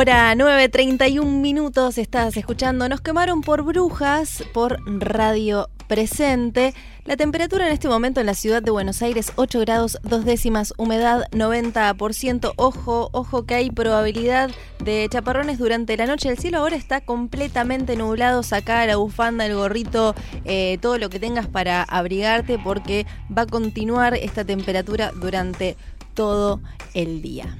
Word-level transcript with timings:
Hora 0.00 0.34
9.31 0.34 1.26
minutos, 1.26 1.98
estás 1.98 2.34
escuchando 2.38 2.88
Nos 2.88 3.02
quemaron 3.02 3.42
por 3.42 3.62
brujas 3.64 4.42
por 4.54 4.78
Radio 4.86 5.68
Presente. 5.88 6.72
La 7.04 7.18
temperatura 7.18 7.66
en 7.66 7.72
este 7.74 7.86
momento 7.86 8.18
en 8.18 8.24
la 8.24 8.32
ciudad 8.32 8.62
de 8.62 8.70
Buenos 8.70 9.02
Aires 9.02 9.30
8 9.36 9.60
grados 9.60 9.98
2 10.02 10.24
décimas, 10.24 10.72
humedad 10.78 11.28
90%. 11.32 12.54
Ojo, 12.56 13.10
ojo 13.12 13.44
que 13.44 13.56
hay 13.56 13.70
probabilidad 13.70 14.50
de 14.82 15.06
chaparrones 15.10 15.58
durante 15.58 15.98
la 15.98 16.06
noche. 16.06 16.30
El 16.30 16.38
cielo 16.38 16.60
ahora 16.60 16.76
está 16.76 17.02
completamente 17.02 17.94
nublado. 17.94 18.42
Saca 18.42 18.86
la 18.86 18.96
bufanda, 18.96 19.44
el 19.44 19.54
gorrito, 19.54 20.14
eh, 20.46 20.78
todo 20.80 20.96
lo 20.96 21.10
que 21.10 21.20
tengas 21.20 21.46
para 21.46 21.82
abrigarte 21.82 22.58
porque 22.58 23.04
va 23.36 23.42
a 23.42 23.46
continuar 23.46 24.14
esta 24.14 24.46
temperatura 24.46 25.12
durante 25.14 25.76
todo 26.14 26.62
el 26.94 27.20
día. 27.20 27.54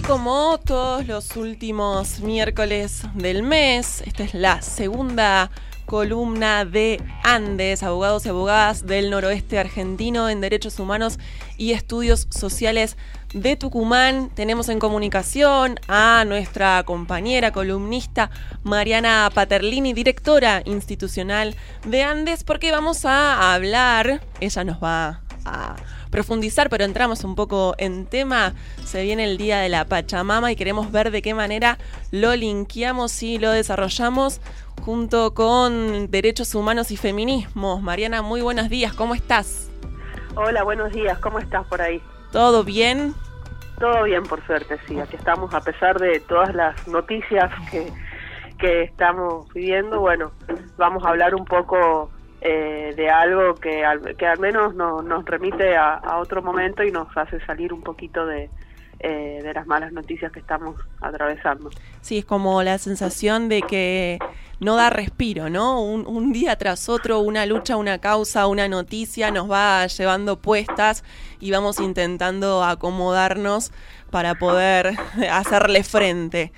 Y 0.00 0.02
como 0.02 0.56
todos 0.56 1.06
los 1.06 1.36
últimos 1.36 2.20
miércoles 2.20 3.02
del 3.12 3.42
mes, 3.42 4.02
esta 4.06 4.24
es 4.24 4.32
la 4.32 4.62
segunda 4.62 5.50
columna 5.84 6.64
de 6.64 7.02
Andes, 7.22 7.82
abogados 7.82 8.24
y 8.24 8.30
abogadas 8.30 8.86
del 8.86 9.10
noroeste 9.10 9.58
argentino 9.58 10.30
en 10.30 10.40
derechos 10.40 10.80
humanos 10.80 11.18
y 11.58 11.72
estudios 11.72 12.28
sociales 12.30 12.96
de 13.34 13.56
Tucumán. 13.56 14.30
Tenemos 14.30 14.70
en 14.70 14.78
comunicación 14.78 15.78
a 15.86 16.24
nuestra 16.26 16.82
compañera 16.84 17.52
columnista 17.52 18.30
Mariana 18.62 19.30
Paterlini, 19.34 19.92
directora 19.92 20.62
institucional 20.64 21.56
de 21.86 22.04
Andes, 22.04 22.42
porque 22.42 22.72
vamos 22.72 23.04
a 23.04 23.52
hablar, 23.52 24.22
ella 24.40 24.64
nos 24.64 24.82
va 24.82 25.20
a 25.44 25.76
profundizar, 26.10 26.68
pero 26.68 26.84
entramos 26.84 27.24
un 27.24 27.34
poco 27.34 27.74
en 27.78 28.06
tema. 28.06 28.54
Se 28.84 29.02
viene 29.02 29.24
el 29.24 29.38
Día 29.38 29.60
de 29.60 29.68
la 29.68 29.84
Pachamama 29.84 30.52
y 30.52 30.56
queremos 30.56 30.90
ver 30.92 31.10
de 31.10 31.22
qué 31.22 31.34
manera 31.34 31.78
lo 32.10 32.34
linkeamos 32.36 33.22
y 33.22 33.38
lo 33.38 33.50
desarrollamos 33.50 34.40
junto 34.80 35.34
con 35.34 36.10
derechos 36.10 36.54
humanos 36.54 36.90
y 36.90 36.96
feminismos. 36.96 37.82
Mariana, 37.82 38.22
muy 38.22 38.40
buenos 38.40 38.68
días, 38.68 38.92
¿cómo 38.94 39.14
estás? 39.14 39.70
Hola, 40.34 40.62
buenos 40.62 40.92
días, 40.92 41.18
¿cómo 41.18 41.38
estás 41.38 41.66
por 41.66 41.82
ahí? 41.82 42.00
¿Todo 42.32 42.64
bien? 42.64 43.14
Todo 43.78 44.04
bien, 44.04 44.22
por 44.22 44.44
suerte, 44.46 44.78
sí. 44.86 44.98
Aquí 45.00 45.16
estamos, 45.16 45.52
a 45.54 45.60
pesar 45.60 45.98
de 45.98 46.20
todas 46.20 46.54
las 46.54 46.86
noticias 46.86 47.50
que, 47.70 47.92
que 48.58 48.82
estamos 48.82 49.52
viviendo, 49.52 50.00
bueno, 50.00 50.32
vamos 50.76 51.04
a 51.04 51.08
hablar 51.08 51.34
un 51.34 51.44
poco 51.44 52.10
eh, 52.42 52.94
de 52.96 53.10
algo 53.10 53.54
que 53.54 53.84
al, 53.84 54.16
que 54.16 54.26
al 54.26 54.38
menos 54.38 54.74
nos 54.74 55.24
remite 55.26 55.76
a, 55.76 56.18
otro 56.18 56.42
momento 56.42 56.82
y 56.82 56.90
nos 56.90 57.14
hace 57.16 57.38
salir 57.44 57.72
un 57.72 57.82
poquito 57.82 58.24
de, 58.24 58.48
eh, 59.00 59.40
de 59.42 59.52
las 59.52 59.66
malas 59.66 59.92
noticias 59.92 60.32
que 60.32 60.40
estamos 60.40 60.76
atravesando. 61.00 61.70
Sí, 62.00 62.18
es 62.18 62.24
como 62.24 62.62
la 62.62 62.78
sensación 62.78 63.48
de 63.48 63.60
que 63.62 64.18
no 64.58 64.76
da 64.76 64.88
respiro, 64.88 65.50
¿no? 65.50 65.82
Un, 65.82 66.06
un, 66.06 66.32
día 66.32 66.56
tras 66.56 66.88
otro, 66.88 67.20
una 67.20 67.44
lucha, 67.44 67.76
una 67.76 67.98
causa, 67.98 68.46
una 68.46 68.68
noticia 68.68 69.30
nos 69.30 69.50
va 69.50 69.86
llevando 69.86 70.38
puestas 70.38 71.04
y 71.40 71.50
vamos 71.50 71.78
intentando 71.78 72.64
acomodarnos 72.64 73.72
para 74.10 74.34
poder 74.34 74.94
hacerle 75.30 75.84
frente 75.84 76.52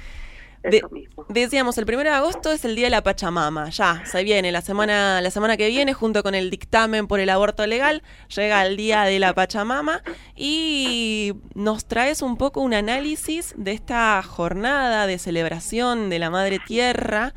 decíamos, 1.29 1.79
el 1.79 1.85
1 1.85 2.05
de 2.05 2.09
agosto 2.09 2.53
es 2.53 2.65
el 2.65 2.77
día 2.77 2.87
de 2.87 2.91
la 2.91 3.03
Pachamama, 3.03 3.71
ya, 3.71 4.03
se 4.07 4.23
viene, 4.23 4.53
la 4.53 4.61
semana, 4.61 5.21
la 5.21 5.31
semana 5.31 5.57
que 5.57 5.69
viene, 5.69 5.93
junto 5.93 6.23
con 6.23 6.35
el 6.35 6.51
dictamen 6.51 7.07
por 7.07 7.21
el 7.21 7.31
aborto 7.31 7.67
legal, 7.67 8.03
llega 8.35 8.65
el 8.67 8.77
día 8.77 9.03
de 9.03 9.19
la 9.19 9.35
Pachamama 9.35 10.03
y 10.37 11.35
nos 11.55 11.85
traes 11.87 12.23
un 12.23 12.37
poco 12.37 12.61
un 12.61 12.75
análisis 12.75 13.55
de 13.57 13.73
esta 13.73 14.23
jornada 14.23 15.07
de 15.07 15.19
celebración 15.19 16.11
de 16.11 16.19
la 16.19 16.31
Madre 16.31 16.59
Tierra 16.67 17.35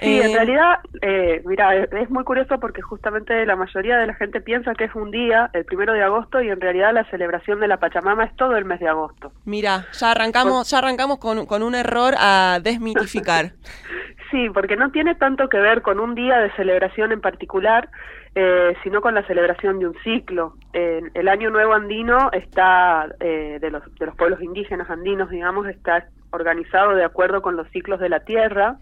Sí, 0.00 0.20
en 0.20 0.30
eh, 0.30 0.34
realidad, 0.34 0.78
eh, 1.02 1.42
mira, 1.44 1.74
es 1.76 2.10
muy 2.10 2.24
curioso 2.24 2.58
porque 2.58 2.82
justamente 2.82 3.46
la 3.46 3.56
mayoría 3.56 3.96
de 3.96 4.06
la 4.06 4.14
gente 4.14 4.40
piensa 4.40 4.74
que 4.74 4.84
es 4.84 4.94
un 4.94 5.10
día, 5.10 5.50
el 5.52 5.64
primero 5.64 5.92
de 5.92 6.02
agosto, 6.02 6.42
y 6.42 6.48
en 6.48 6.60
realidad 6.60 6.92
la 6.92 7.08
celebración 7.10 7.60
de 7.60 7.68
la 7.68 7.78
Pachamama 7.78 8.24
es 8.24 8.36
todo 8.36 8.56
el 8.56 8.64
mes 8.64 8.80
de 8.80 8.88
agosto. 8.88 9.32
Mira, 9.44 9.86
ya 9.92 10.10
arrancamos, 10.10 10.68
ya 10.70 10.78
arrancamos 10.78 11.18
con, 11.18 11.46
con 11.46 11.62
un 11.62 11.74
error 11.74 12.14
a 12.18 12.58
desmitificar. 12.62 13.52
sí, 14.30 14.48
porque 14.52 14.76
no 14.76 14.90
tiene 14.90 15.14
tanto 15.14 15.48
que 15.48 15.58
ver 15.58 15.82
con 15.82 16.00
un 16.00 16.14
día 16.14 16.38
de 16.38 16.50
celebración 16.52 17.12
en 17.12 17.20
particular, 17.20 17.88
eh, 18.34 18.74
sino 18.82 19.00
con 19.00 19.14
la 19.14 19.24
celebración 19.26 19.78
de 19.78 19.86
un 19.86 19.94
ciclo. 20.02 20.56
el 20.72 21.28
Año 21.28 21.50
Nuevo 21.50 21.72
Andino 21.72 22.30
está, 22.32 23.06
eh, 23.20 23.58
de, 23.60 23.70
los, 23.70 23.82
de 23.94 24.06
los 24.06 24.16
pueblos 24.16 24.42
indígenas 24.42 24.90
andinos, 24.90 25.30
digamos, 25.30 25.68
está 25.68 26.08
organizado 26.30 26.94
de 26.96 27.04
acuerdo 27.04 27.42
con 27.42 27.56
los 27.56 27.68
ciclos 27.68 28.00
de 28.00 28.08
la 28.08 28.20
tierra, 28.20 28.78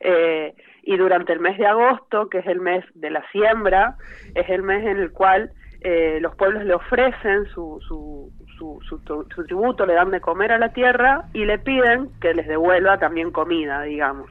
eh, 0.00 0.54
y 0.82 0.96
durante 0.96 1.32
el 1.32 1.40
mes 1.40 1.58
de 1.58 1.66
agosto, 1.66 2.28
que 2.28 2.38
es 2.38 2.46
el 2.46 2.60
mes 2.60 2.84
de 2.94 3.10
la 3.10 3.22
siembra, 3.30 3.96
es 4.34 4.48
el 4.48 4.62
mes 4.62 4.84
en 4.84 4.98
el 4.98 5.12
cual 5.12 5.50
eh, 5.82 6.18
los 6.20 6.34
pueblos 6.36 6.64
le 6.64 6.74
ofrecen 6.74 7.46
su, 7.46 7.80
su, 7.86 8.30
su, 8.58 8.80
su, 8.86 9.44
tributo, 9.46 9.86
le 9.86 9.94
dan 9.94 10.10
de 10.10 10.20
comer 10.20 10.52
a 10.52 10.58
la 10.58 10.72
tierra 10.72 11.24
y 11.32 11.44
le 11.44 11.58
piden 11.58 12.10
que 12.20 12.34
les 12.34 12.46
devuelva 12.46 12.98
también 12.98 13.30
comida, 13.30 13.82
digamos. 13.82 14.30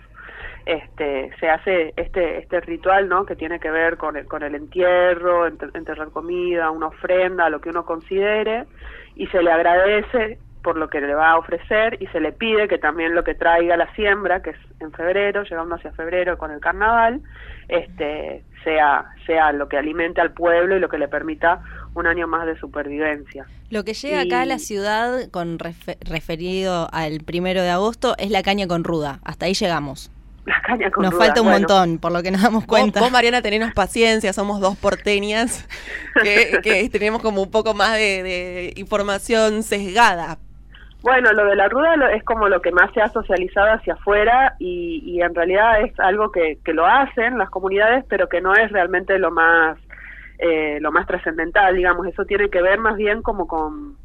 Este, 0.66 1.32
se 1.40 1.50
hace 1.50 1.94
este, 1.96 2.40
este 2.40 2.60
ritual, 2.62 3.10
¿no? 3.10 3.26
Que 3.26 3.36
tiene 3.36 3.60
que 3.60 3.72
ver 3.72 3.98
con 3.98 4.18
el, 4.18 4.28
con 4.28 4.44
el 4.44 4.54
entierro, 4.54 5.48
enterrar 5.48 6.10
comida, 6.12 6.70
una 6.70 6.88
ofrenda, 6.88 7.50
lo 7.50 7.62
que 7.62 7.70
uno 7.70 7.86
considere, 7.86 8.66
y 9.16 9.26
se 9.28 9.42
le 9.42 9.52
agradece 9.52 10.38
por 10.64 10.78
lo 10.78 10.90
que 10.90 11.02
le 11.02 11.14
va 11.14 11.32
a 11.32 11.38
ofrecer 11.38 11.98
y 12.02 12.08
se 12.08 12.20
le 12.20 12.32
pide 12.32 12.68
que 12.68 12.78
también 12.78 13.16
lo 13.16 13.24
que 13.24 13.36
traiga 13.36 13.78
la 13.78 13.94
siembra, 13.94 14.42
que 14.42 14.52
es 14.52 14.58
en 14.80 14.92
febrero, 14.92 15.44
llegando 15.44 15.76
hacia 15.76 15.92
febrero 15.92 16.38
con 16.38 16.52
el 16.52 16.60
carnaval, 16.60 17.22
este 17.68 18.44
sea 18.64 19.06
sea 19.26 19.52
lo 19.52 19.70
que 19.70 19.78
alimente 19.78 20.20
al 20.20 20.34
pueblo 20.34 20.76
y 20.76 20.80
lo 20.80 20.90
que 20.90 20.98
le 20.98 21.08
permita 21.08 21.62
un 21.94 22.08
año 22.08 22.28
más 22.28 22.46
de 22.46 22.58
supervivencia. 22.60 23.46
Lo 23.70 23.84
que 23.84 23.94
llega 23.94 24.22
acá 24.22 24.42
a 24.42 24.46
la 24.46 24.60
ciudad 24.60 25.30
con 25.32 25.60
referido 25.60 26.90
al 26.92 27.20
primero 27.22 27.62
de 27.62 27.70
agosto 27.70 28.16
es 28.18 28.32
la 28.32 28.44
caña 28.44 28.68
con 28.68 28.84
ruda. 28.84 29.20
Hasta 29.24 29.46
ahí 29.46 29.54
llegamos. 29.54 30.12
La 30.46 30.62
caña 30.62 30.90
con 30.90 31.04
nos 31.04 31.16
falta 31.16 31.42
un 31.42 31.50
montón, 31.50 32.00
por 32.00 32.12
lo 32.12 32.24
que 32.24 32.32
nos 32.32 32.42
damos 32.42 32.66
cuenta. 32.66 33.02
Vos, 33.02 33.12
Mariana, 33.12 33.42
tenemos 33.42 33.72
paciencia, 33.74 34.34
somos 34.34 34.60
dos 34.60 34.76
porteñas 34.78 35.68
que, 36.24 36.90
tenemos 36.92 37.22
como 37.22 37.44
un 37.44 37.52
poco 37.52 37.74
más 37.76 37.94
de, 37.94 38.24
de 38.24 38.74
información 38.78 39.62
sesgada, 39.62 40.40
bueno, 41.02 41.32
lo 41.32 41.46
de 41.46 41.56
la 41.56 41.70
ruda 41.70 42.12
es 42.12 42.24
como 42.24 42.50
lo 42.50 42.62
que 42.62 42.72
más 42.72 42.92
se 42.94 43.02
ha 43.02 43.08
socializado 43.08 43.72
hacia 43.72 43.94
afuera 43.94 44.56
y, 44.60 45.22
en 45.22 45.34
realidad 45.34 45.82
es 45.82 45.98
algo 46.00 46.32
que, 46.32 46.60
que, 46.64 46.74
lo 46.74 46.86
hacen 46.86 47.38
las 47.38 47.50
comunidades, 47.50 48.06
pero 48.10 48.28
que 48.28 48.42
no 48.42 48.54
es 48.54 48.72
realmente 48.72 49.18
lo 49.18 49.32
más 49.32 49.78
eh, 50.40 50.80
lo 50.80 50.92
más 50.94 51.06
trascendental, 51.06 51.76
digamos. 51.76 52.08
Eso 52.08 52.24
tiene 52.24 52.50
que 52.50 52.62
ver 52.62 52.80
más 52.80 52.96
bien 52.96 53.22
como 53.22 53.46
con, 53.46 53.98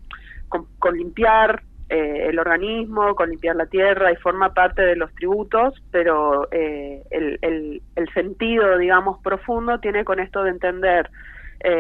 con, 0.49 0.97
limpiar 0.97 1.63
eh, 1.89 2.27
el 2.29 2.39
organismo, 2.41 3.15
con 3.15 3.31
limpiar 3.31 3.55
la 3.55 3.67
tierra 3.67 4.11
y 4.11 4.17
forma 4.17 4.53
parte 4.53 4.83
de 4.83 4.97
los 4.97 5.15
tributos, 5.15 5.81
pero 5.93 6.49
eh, 6.51 7.05
el, 7.11 7.39
el, 7.41 7.83
el, 7.95 8.09
sentido, 8.15 8.79
digamos, 8.79 9.21
profundo 9.23 9.79
tiene 9.79 10.05
con 10.05 10.19
esto 10.19 10.43
de 10.43 10.51
entender 10.51 11.11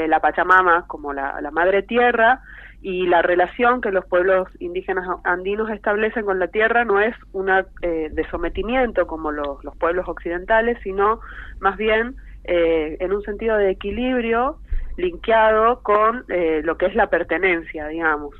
la 0.08 0.18
Pachamama 0.18 0.86
como 0.86 1.12
la, 1.12 1.42
la 1.42 1.50
madre 1.50 1.82
tierra 1.82 2.40
y 2.84 3.06
la 3.06 3.22
relación 3.22 3.80
que 3.80 3.90
los 3.90 4.04
pueblos 4.04 4.46
indígenas 4.58 5.08
andinos 5.24 5.70
establecen 5.70 6.26
con 6.26 6.38
la 6.38 6.48
tierra 6.48 6.84
no 6.84 7.00
es 7.00 7.16
una 7.32 7.64
eh, 7.80 8.10
de 8.12 8.28
sometimiento 8.28 9.06
como 9.06 9.32
los, 9.32 9.64
los, 9.64 9.74
pueblos 9.78 10.06
occidentales, 10.06 10.76
sino 10.82 11.20
más 11.60 11.78
bien 11.78 12.14
eh, 12.44 12.98
en 13.00 13.14
un 13.14 13.22
sentido 13.22 13.56
de 13.56 13.70
equilibrio 13.70 14.58
linkeado 14.98 15.82
con 15.82 16.26
eh, 16.28 16.60
lo 16.62 16.76
que 16.76 16.84
es 16.84 16.94
la 16.94 17.08
pertenencia, 17.08 17.88
digamos. 17.88 18.34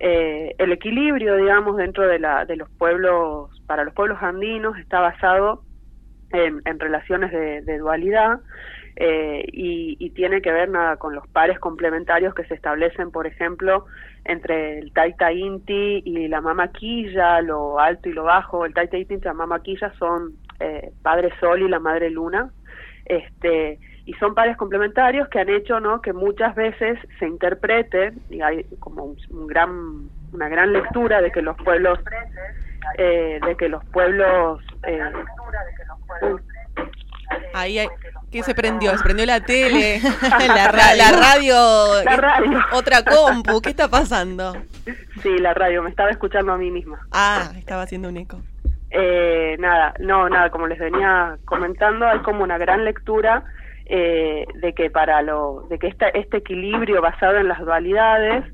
el 0.00 0.70
equilibrio, 0.70 1.36
digamos, 1.36 1.78
dentro 1.78 2.06
de, 2.06 2.18
la, 2.18 2.44
de 2.44 2.56
los 2.56 2.68
pueblos, 2.68 3.48
para 3.66 3.84
los 3.84 3.94
pueblos 3.94 4.18
andinos 4.20 4.76
está 4.76 5.00
basado 5.00 5.62
en, 6.32 6.60
en 6.66 6.78
relaciones 6.78 7.32
de, 7.32 7.62
de 7.62 7.78
dualidad, 7.78 8.40
eh, 9.00 9.44
y, 9.52 10.10
tiene 10.10 10.42
que 10.42 10.50
ver 10.50 10.68
nada 10.68 10.96
con 10.96 11.14
los 11.14 11.24
pares 11.28 11.60
complementarios 11.60 12.34
que 12.34 12.44
se 12.46 12.54
establecen, 12.54 13.12
por 13.12 13.28
ejemplo, 13.28 13.86
entre 14.24 14.80
el 14.80 14.92
Taita 14.92 15.32
Inti 15.32 16.02
y 16.04 16.26
la 16.26 16.40
Mamaquilla, 16.40 17.40
lo 17.40 17.78
alto 17.78 18.08
y 18.08 18.12
lo 18.12 18.24
bajo. 18.24 18.66
El 18.66 18.74
Taita 18.74 18.96
Inti 18.96 19.14
y 19.14 19.20
la 19.20 19.34
Mamaquilla 19.34 19.92
son 20.00 20.32
eh, 20.58 20.90
Padre 21.02 21.30
Sol 21.38 21.62
y 21.62 21.68
la 21.68 21.78
Madre 21.78 22.10
Luna. 22.10 22.50
Este, 23.04 23.78
y 24.04 24.14
son 24.14 24.34
pares 24.34 24.56
complementarios 24.56 25.28
que 25.28 25.38
han 25.38 25.48
hecho 25.48 25.78
¿no? 25.78 26.02
que 26.02 26.12
muchas 26.12 26.56
veces 26.56 26.98
se 27.20 27.28
interprete, 27.28 28.14
y 28.30 28.40
hay 28.40 28.64
como 28.80 29.14
un, 29.30 29.46
gran, 29.46 30.08
una 30.32 30.48
gran 30.48 30.72
lectura 30.72 31.22
de 31.22 31.30
que 31.30 31.42
los 31.42 31.56
pueblos, 31.58 32.00
eh, 32.96 33.38
de 33.46 33.56
que 33.56 33.68
los 33.68 33.84
pueblos, 33.84 34.60
eh, 34.82 35.00
Ahí 37.54 37.78
hay, 37.78 37.88
¿Qué 38.30 38.42
se 38.42 38.54
prendió? 38.54 38.96
¿Se 38.96 39.02
prendió 39.02 39.24
la 39.24 39.40
tele? 39.40 40.00
la, 40.48 40.70
radio. 40.70 42.02
La 42.04 42.16
radio. 42.16 42.58
Otra 42.72 43.02
compu. 43.02 43.60
¿Qué 43.62 43.70
está 43.70 43.88
pasando? 43.88 44.54
Sí, 45.22 45.38
la 45.38 45.54
radio. 45.54 45.82
Me 45.82 45.90
estaba 45.90 46.10
escuchando 46.10 46.52
a 46.52 46.58
mí 46.58 46.70
misma. 46.70 47.00
Ah, 47.10 47.50
estaba 47.56 47.82
haciendo 47.82 48.10
un 48.10 48.18
eco. 48.18 48.40
Eh, 48.90 49.56
nada, 49.58 49.94
no, 50.00 50.28
nada. 50.28 50.50
Como 50.50 50.66
les 50.66 50.78
venía 50.78 51.38
comentando, 51.46 52.06
hay 52.06 52.18
como 52.18 52.44
una 52.44 52.58
gran 52.58 52.84
lectura 52.84 53.44
eh, 53.86 54.44
de 54.56 54.74
que 54.74 54.90
para 54.90 55.22
lo, 55.22 55.66
de 55.70 55.78
que 55.78 55.86
este, 55.86 56.18
este 56.18 56.38
equilibrio 56.38 57.00
basado 57.00 57.38
en 57.38 57.48
las 57.48 57.60
dualidades 57.60 58.44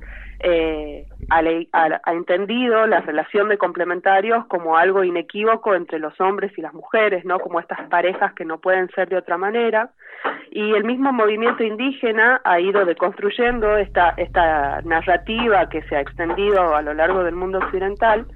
eh, 0.47 1.07
ha, 1.31 2.13
entendido 2.13 2.87
la 2.87 3.01
relación 3.01 3.49
de 3.49 3.57
complementarios 3.57 4.45
como 4.47 4.77
algo 4.77 5.03
inequívoco 5.03 5.75
entre 5.75 5.99
los 5.99 6.21
hombres 6.21 6.53
y 6.59 6.61
las 6.61 6.75
mujeres, 6.75 7.25
¿no? 7.25 7.39
Como 7.39 7.61
estas 7.61 7.89
parejas 7.89 8.35
que 8.35 8.45
no 8.45 8.59
pueden 8.59 8.91
ser 8.91 9.09
de 9.09 9.17
otra 9.17 9.39
manera. 9.39 9.91
Y 10.51 10.73
el 10.75 10.85
mismo 10.85 11.13
movimiento 11.13 11.65
indígena 11.65 12.43
ha 12.45 12.61
ido 12.61 12.85
deconstruyendo 12.85 13.77
esta, 13.79 14.11
esta 14.19 14.83
narrativa 14.83 15.69
que 15.71 15.83
se 15.83 15.97
ha 15.97 16.01
extendido 16.01 16.77
a 16.77 16.83
lo 16.83 16.93
largo 16.93 17.25
del 17.25 17.35
mundo 17.35 17.59
occidental 17.59 18.27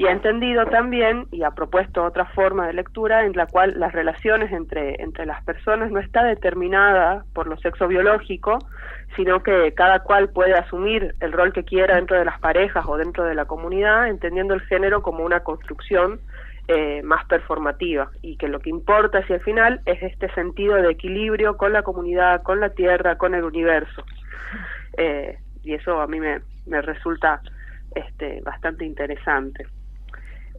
y 0.00 0.06
ha 0.06 0.12
entendido 0.12 0.64
también 0.64 1.26
y 1.30 1.42
ha 1.42 1.50
propuesto 1.50 2.02
otra 2.02 2.24
forma 2.24 2.66
de 2.66 2.72
lectura 2.72 3.26
en 3.26 3.34
la 3.34 3.44
cual 3.44 3.74
las 3.76 3.92
relaciones 3.92 4.50
entre, 4.50 4.94
entre 5.02 5.26
las 5.26 5.44
personas 5.44 5.90
no 5.90 6.00
está 6.00 6.24
determinada 6.24 7.26
por 7.34 7.46
lo 7.46 7.58
sexo 7.58 7.86
biológico, 7.86 8.60
sino 9.14 9.42
que 9.42 9.74
cada 9.74 9.98
cual 9.98 10.30
puede 10.30 10.54
asumir 10.54 11.14
el 11.20 11.32
rol 11.32 11.52
que 11.52 11.64
quiera 11.64 11.96
dentro 11.96 12.18
de 12.18 12.24
las 12.24 12.40
parejas 12.40 12.82
o 12.88 12.96
dentro 12.96 13.24
de 13.24 13.34
la 13.34 13.44
comunidad, 13.44 14.08
entendiendo 14.08 14.54
el 14.54 14.62
género 14.62 15.02
como 15.02 15.22
una 15.22 15.40
construcción 15.40 16.18
eh, 16.68 17.02
más 17.02 17.26
performativa 17.26 18.10
y 18.22 18.38
que 18.38 18.48
lo 18.48 18.60
que 18.60 18.70
importa 18.70 19.18
hacia 19.18 19.36
el 19.36 19.42
final 19.42 19.82
es 19.84 20.02
este 20.02 20.32
sentido 20.32 20.76
de 20.76 20.92
equilibrio 20.92 21.58
con 21.58 21.74
la 21.74 21.82
comunidad, 21.82 22.42
con 22.42 22.58
la 22.58 22.70
tierra, 22.70 23.18
con 23.18 23.34
el 23.34 23.44
universo. 23.44 24.02
Eh, 24.96 25.36
y 25.62 25.74
eso 25.74 26.00
a 26.00 26.06
mí 26.06 26.18
me, 26.20 26.40
me 26.64 26.80
resulta 26.80 27.42
este, 27.94 28.40
bastante 28.40 28.86
interesante. 28.86 29.66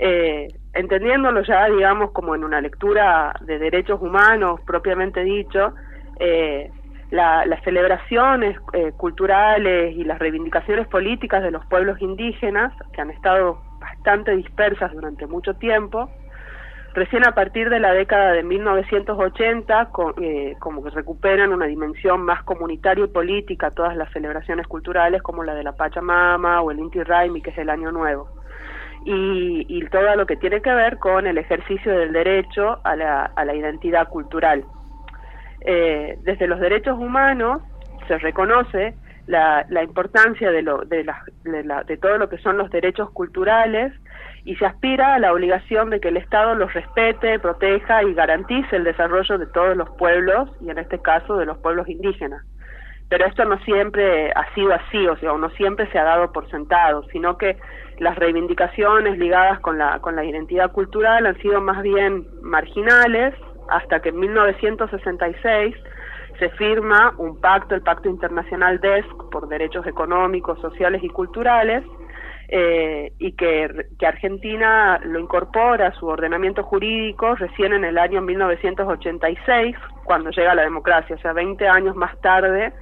Eh, 0.03 0.47
entendiéndolo 0.73 1.43
ya, 1.43 1.67
digamos, 1.67 2.09
como 2.09 2.33
en 2.33 2.43
una 2.43 2.59
lectura 2.59 3.35
de 3.41 3.59
derechos 3.59 4.01
humanos 4.01 4.59
propiamente 4.65 5.23
dicho, 5.23 5.75
eh, 6.19 6.71
las 7.11 7.61
celebraciones 7.63 8.57
eh, 8.73 8.93
culturales 8.97 9.95
y 9.95 10.03
las 10.03 10.17
reivindicaciones 10.17 10.87
políticas 10.87 11.43
de 11.43 11.51
los 11.51 11.63
pueblos 11.67 12.01
indígenas, 12.01 12.73
que 12.93 13.01
han 13.01 13.11
estado 13.11 13.61
bastante 13.79 14.35
dispersas 14.35 14.91
durante 14.91 15.27
mucho 15.27 15.53
tiempo, 15.53 16.09
recién 16.95 17.23
a 17.27 17.35
partir 17.35 17.69
de 17.69 17.79
la 17.79 17.93
década 17.93 18.31
de 18.31 18.41
1980, 18.41 19.89
eh, 20.19 20.55
como 20.57 20.83
que 20.83 20.89
recuperan 20.89 21.53
una 21.53 21.67
dimensión 21.67 22.23
más 22.23 22.41
comunitaria 22.43 23.05
y 23.05 23.09
política 23.09 23.69
todas 23.69 23.95
las 23.95 24.11
celebraciones 24.13 24.65
culturales, 24.65 25.21
como 25.21 25.43
la 25.43 25.53
de 25.53 25.63
la 25.63 25.73
Pachamama 25.73 26.61
o 26.61 26.71
el 26.71 26.79
Inti 26.79 27.03
Raimi, 27.03 27.41
que 27.43 27.51
es 27.51 27.57
el 27.59 27.69
Año 27.69 27.91
Nuevo. 27.91 28.40
Y, 29.03 29.65
y, 29.67 29.83
todo 29.87 30.15
lo 30.15 30.27
que 30.27 30.35
tiene 30.35 30.61
que 30.61 30.71
ver 30.71 30.99
con 30.99 31.25
el 31.25 31.39
ejercicio 31.39 31.91
del 31.91 32.13
derecho 32.13 32.79
a 32.83 32.95
la, 32.95 33.31
a 33.35 33.45
la 33.45 33.55
identidad 33.55 34.07
cultural. 34.09 34.63
Eh, 35.61 36.19
desde 36.21 36.47
los 36.47 36.59
derechos 36.59 36.99
humanos 36.99 37.63
se 38.07 38.17
reconoce 38.19 38.93
la, 39.27 39.65
la 39.69 39.83
importancia 39.83 40.51
de, 40.51 40.61
lo, 40.61 40.79
de, 40.79 41.03
la, 41.03 41.23
de, 41.83 41.97
todo 41.97 42.17
lo 42.17 42.29
que 42.29 42.37
son 42.39 42.57
los 42.57 42.69
derechos 42.69 43.09
culturales 43.11 43.93
y 44.43 44.55
se 44.55 44.65
aspira 44.65 45.15
a 45.15 45.19
la 45.19 45.31
obligación 45.31 45.89
de 45.89 45.99
que 45.99 46.09
el 46.09 46.17
Estado 46.17 46.55
los 46.55 46.73
respete, 46.73 47.39
proteja 47.39 48.03
y 48.03 48.13
garantice 48.13 48.75
el 48.75 48.83
desarrollo 48.83 49.37
de 49.37 49.45
todos 49.47 49.77
los 49.77 49.89
pueblos 49.91 50.49
y 50.61 50.69
en 50.69 50.79
este 50.79 50.99
caso 50.99 51.37
de 51.37 51.45
los 51.45 51.57
pueblos 51.59 51.87
indígenas. 51.87 52.43
Pero 53.09 53.25
esto 53.25 53.45
no 53.45 53.59
siempre 53.59 54.31
ha 54.31 54.53
sido 54.53 54.73
así, 54.73 55.05
o 55.07 55.17
sea, 55.17 55.33
no 55.33 55.49
siempre 55.51 55.89
se 55.91 55.99
ha 55.99 56.03
dado 56.03 56.31
por 56.31 56.49
sentado, 56.49 57.03
sino 57.11 57.37
que 57.37 57.57
las 58.01 58.15
reivindicaciones 58.15 59.19
ligadas 59.19 59.59
con 59.59 59.77
la, 59.77 59.99
con 59.99 60.15
la 60.15 60.25
identidad 60.25 60.71
cultural 60.71 61.27
han 61.27 61.37
sido 61.39 61.61
más 61.61 61.83
bien 61.83 62.25
marginales 62.41 63.35
hasta 63.69 64.01
que 64.01 64.09
en 64.09 64.19
1966 64.19 65.75
se 66.39 66.49
firma 66.49 67.13
un 67.19 67.39
pacto, 67.39 67.75
el 67.75 67.83
Pacto 67.83 68.09
Internacional 68.09 68.79
DESC, 68.79 69.29
por 69.31 69.47
derechos 69.47 69.85
económicos, 69.85 70.59
sociales 70.61 71.03
y 71.03 71.09
culturales, 71.09 71.83
eh, 72.47 73.13
y 73.19 73.33
que, 73.33 73.69
que, 73.99 74.07
Argentina 74.07 74.99
lo 75.03 75.19
incorpora 75.19 75.89
a 75.89 75.93
su 75.93 76.07
ordenamiento 76.07 76.63
jurídico 76.63 77.35
recién 77.35 77.71
en 77.73 77.85
el 77.85 77.99
año 77.99 78.19
1986, 78.19 79.75
cuando 80.05 80.31
llega 80.31 80.55
la 80.55 80.63
democracia, 80.63 81.15
o 81.15 81.19
sea, 81.19 81.33
20 81.33 81.67
años 81.67 81.95
más 81.95 82.19
tarde 82.21 82.73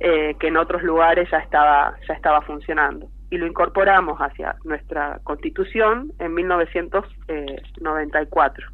eh, 0.00 0.34
que 0.40 0.48
en 0.48 0.56
otros 0.56 0.82
lugares 0.82 1.30
ya 1.30 1.38
estaba, 1.38 1.94
ya 2.08 2.14
estaba 2.14 2.42
funcionando. 2.42 3.06
Y 3.30 3.38
lo 3.38 3.46
incorporamos 3.46 4.18
hacia 4.18 4.56
nuestra 4.64 5.20
constitución 5.24 6.12
en 6.18 6.34
1994 6.34 8.66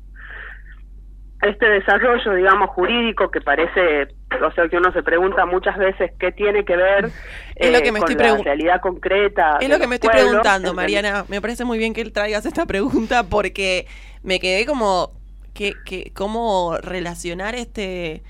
este 1.43 1.67
desarrollo, 1.67 2.35
digamos, 2.35 2.71
jurídico 2.71 3.31
que 3.31 3.41
parece, 3.41 4.09
o 4.45 4.53
sea, 4.53 4.69
que 4.69 4.77
uno 4.77 4.93
se 4.93 5.03
pregunta 5.03 5.47
muchas 5.47 5.79
veces 5.79 6.13
qué 6.19 6.33
tiene 6.33 6.65
que 6.65 6.77
ver 6.77 7.11
es 7.57 7.73
lo 7.73 7.81
que 7.81 7.93
me 7.93 8.01
con 8.01 8.11
estoy 8.11 8.27
la 8.27 8.37
realidad 8.37 8.81
concreta. 8.81 9.57
Es 9.61 9.71
lo 9.71 9.79
que 9.79 9.87
me 9.87 9.95
estoy 9.95 10.11
preguntando, 10.11 10.75
Mariana. 10.75 11.25
Me 11.29 11.41
parece 11.41 11.65
muy 11.65 11.79
bien 11.79 11.95
que 11.95 12.05
traigas 12.11 12.45
esta 12.45 12.67
pregunta 12.67 13.25
porque 13.25 13.87
me 14.23 14.39
quedé 14.39 14.67
como, 14.67 15.13
que, 15.55 15.73
que, 15.87 16.13
¿cómo 16.15 16.77
relacionar 16.83 17.55
este, 17.55 18.23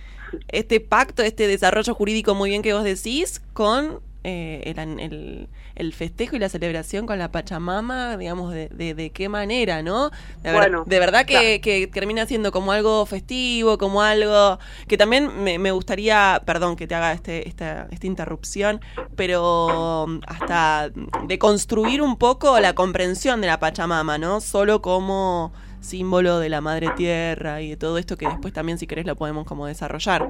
este 0.48 0.78
pacto, 0.78 1.22
este 1.22 1.48
desarrollo 1.48 1.94
jurídico 1.94 2.36
muy 2.36 2.50
bien 2.50 2.62
que 2.62 2.74
vos 2.74 2.84
decís 2.84 3.40
con 3.52 4.00
eh, 4.22 4.74
el, 4.76 5.48
el, 5.74 5.92
festejo 5.94 6.36
y 6.36 6.38
la 6.38 6.48
celebración 6.48 7.06
con 7.06 7.18
la 7.18 7.32
Pachamama, 7.32 8.16
digamos, 8.18 8.52
de, 8.52 8.68
de, 8.68 9.10
qué 9.10 9.28
manera, 9.28 9.82
¿no? 9.82 10.10
De, 10.42 10.52
bueno, 10.52 10.84
de 10.86 10.98
verdad 10.98 11.24
que, 11.24 11.60
que, 11.60 11.86
termina 11.86 12.26
siendo 12.26 12.52
como 12.52 12.72
algo 12.72 13.06
festivo, 13.06 13.78
como 13.78 14.02
algo 14.02 14.58
que 14.88 14.98
también 14.98 15.42
me, 15.42 15.58
me 15.58 15.72
gustaría, 15.72 16.42
perdón 16.44 16.76
que 16.76 16.86
te 16.86 16.94
haga 16.94 17.12
este, 17.12 17.48
esta, 17.48 17.88
esta 17.90 18.06
interrupción, 18.06 18.80
pero 19.16 20.06
hasta 20.26 20.90
de 21.26 21.38
construir 21.38 22.02
un 22.02 22.16
poco 22.16 22.60
la 22.60 22.74
comprensión 22.74 23.40
de 23.40 23.46
la 23.46 23.58
Pachamama, 23.58 24.18
¿no? 24.18 24.40
Solo 24.40 24.82
como 24.82 25.52
símbolo 25.80 26.38
de 26.38 26.48
la 26.48 26.60
madre 26.60 26.90
tierra 26.96 27.62
y 27.62 27.70
de 27.70 27.76
todo 27.76 27.98
esto 27.98 28.16
que 28.16 28.28
después 28.28 28.52
también 28.52 28.78
si 28.78 28.86
querés 28.86 29.06
lo 29.06 29.16
podemos 29.16 29.46
como 29.46 29.66
desarrollar. 29.66 30.28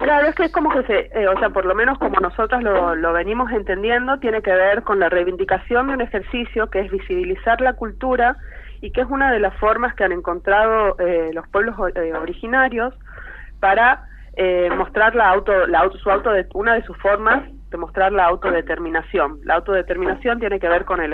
Claro, 0.00 0.28
es 0.28 0.34
que 0.34 0.44
es 0.44 0.52
como 0.52 0.70
que 0.70 0.82
se, 0.84 1.10
eh, 1.12 1.28
o 1.28 1.38
sea, 1.38 1.50
por 1.50 1.66
lo 1.66 1.74
menos 1.74 1.98
como 1.98 2.18
nosotros 2.20 2.62
lo, 2.62 3.12
venimos 3.12 3.52
entendiendo, 3.52 4.18
tiene 4.18 4.40
que 4.40 4.50
ver 4.50 4.82
con 4.82 4.98
la 4.98 5.10
reivindicación 5.10 5.88
de 5.88 5.92
un 5.92 6.00
ejercicio 6.00 6.70
que 6.70 6.80
es 6.80 6.90
visibilizar 6.90 7.60
la 7.60 7.74
cultura 7.74 8.38
y 8.80 8.92
que 8.92 9.02
es 9.02 9.06
una 9.10 9.30
de 9.30 9.40
las 9.40 9.54
formas 9.58 9.94
que 9.94 10.04
han 10.04 10.12
encontrado 10.12 10.96
eh, 10.98 11.32
los 11.34 11.46
pueblos 11.48 11.76
eh, 11.94 12.14
originarios 12.14 12.94
para 13.60 14.06
mostrar 14.74 15.14
la 15.14 15.28
auto, 15.28 15.66
la 15.66 15.80
auto, 15.80 15.98
su 15.98 16.10
auto, 16.10 16.30
una 16.54 16.72
de 16.72 16.82
sus 16.84 16.96
formas 16.96 17.42
de 17.68 17.76
mostrar 17.76 18.10
la 18.10 18.24
autodeterminación. 18.24 19.38
La 19.44 19.56
autodeterminación 19.56 20.40
tiene 20.40 20.58
que 20.58 20.68
ver 20.68 20.86
con 20.86 21.02
el, 21.02 21.12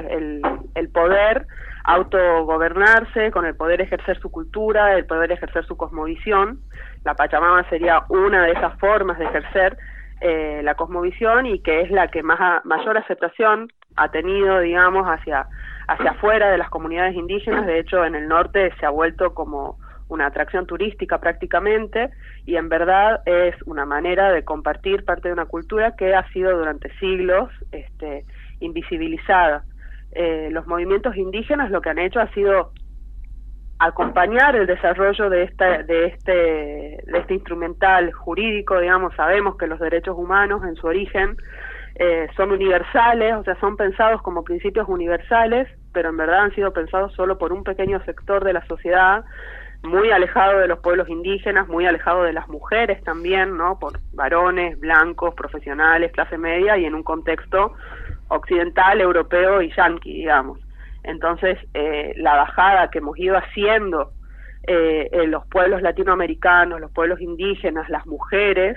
el 0.77 0.89
poder 0.91 1.45
autogobernarse, 1.87 3.31
con 3.31 3.47
el 3.47 3.57
poder 3.57 3.81
ejercer 3.81 4.19
su 4.19 4.31
cultura, 4.31 4.95
el 4.95 5.07
poder 5.07 5.33
ejercer 5.33 5.65
su 5.65 5.77
cosmovisión 5.77 6.61
la 7.07 7.15
Pachamama 7.15 7.63
sería 7.71 8.03
una 8.09 8.43
de 8.43 8.51
esas 8.51 8.77
formas 8.81 9.17
de 9.17 9.27
ejercer 9.27 9.79
eh, 10.21 10.61
la 10.65 10.75
cosmovisión 10.75 11.47
y 11.47 11.61
que 11.61 11.83
es 11.83 11.91
la 11.93 12.09
que 12.09 12.21
más 12.25 12.65
mayor 12.65 12.99
aceptación 12.99 13.69
ha 13.95 14.11
tenido, 14.11 14.59
digamos, 14.59 15.07
hacia, 15.07 15.47
hacia 15.87 16.11
afuera 16.11 16.51
de 16.51 16.59
las 16.59 16.69
comunidades 16.69 17.15
indígenas. 17.15 17.65
De 17.65 17.79
hecho, 17.79 18.05
en 18.05 18.17
el 18.17 18.27
norte 18.27 18.75
se 18.81 18.87
ha 18.87 18.91
vuelto 18.91 19.35
como 19.35 19.79
una 20.09 20.27
atracción 20.27 20.67
turística 20.67 21.19
prácticamente 21.19 22.11
y 22.45 22.57
en 22.57 22.69
verdad 22.69 23.23
es 23.25 23.55
una 23.67 23.87
manera 23.87 24.33
de 24.33 24.45
compartir 24.45 25.05
parte 25.05 25.29
de 25.29 25.35
una 25.35 25.47
cultura 25.47 25.95
que 25.95 26.13
ha 26.13 26.29
sido 26.33 26.59
durante 26.59 26.93
siglos 26.99 27.51
este, 27.71 28.25
invisibilizada. 28.59 29.63
Eh, 30.13 30.49
los 30.51 30.67
movimientos 30.67 31.17
indígenas 31.17 31.71
lo 31.71 31.81
que 31.83 31.91
han 31.91 31.99
hecho 31.99 32.21
ha 32.21 32.33
sido 32.33 32.73
acompañar 33.79 34.57
el 34.57 34.67
desarrollo 34.67 35.29
de 35.29 35.43
esta 35.43 35.83
de 35.83 36.07
este 36.07 36.33
de 36.33 37.19
este 37.19 37.35
instrumental 37.35 38.11
jurídico 38.13 38.81
digamos 38.81 39.15
sabemos 39.15 39.57
que 39.57 39.67
los 39.67 39.79
derechos 39.79 40.17
humanos 40.17 40.63
en 40.65 40.77
su 40.77 40.87
origen 40.87 41.37
eh, 41.97 42.27
son 42.37 42.53
universales 42.53 43.35
o 43.35 43.45
sea 43.45 43.59
son 43.61 43.77
pensados 43.77 44.23
como 44.23 44.45
principios 44.45 44.89
universales 44.89 45.69
pero 45.93 46.09
en 46.09 46.17
verdad 46.17 46.45
han 46.45 46.55
sido 46.55 46.73
pensados 46.73 47.13
solo 47.13 47.37
por 47.37 47.53
un 47.53 47.65
pequeño 47.65 48.03
sector 48.05 48.45
de 48.45 48.55
la 48.55 48.67
sociedad 48.67 49.25
muy 49.83 50.11
alejado 50.11 50.59
de 50.59 50.69
los 50.69 50.79
pueblos 50.79 51.11
indígenas 51.11 51.69
muy 51.69 51.85
alejado 51.85 52.23
de 52.23 52.33
las 52.33 52.49
mujeres 52.49 53.05
también 53.05 53.59
no 53.59 53.79
por 53.79 54.01
varones 54.15 54.81
blancos 54.81 55.35
profesionales 55.35 56.13
clase 56.13 56.39
media 56.39 56.79
y 56.79 56.87
en 56.87 56.95
un 56.95 57.03
contexto 57.03 57.75
occidental 58.29 59.01
europeo 59.01 59.63
y 59.63 59.71
yanqui 59.75 60.13
digamos 60.13 60.59
entonces, 61.07 61.57
eh, 61.73 62.15
la 62.17 62.35
bajada 62.35 62.91
que 62.91 62.99
hemos 62.99 63.19
ido 63.19 63.37
haciendo 63.37 64.13
los 65.29 65.47
pueblos 65.47 65.81
latinoamericanos, 65.81 66.81
los 66.81 66.91
pueblos 66.91 67.21
indígenas, 67.21 67.89
las 67.89 68.05
mujeres, 68.05 68.77